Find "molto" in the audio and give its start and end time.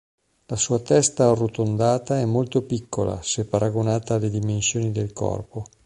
2.25-2.63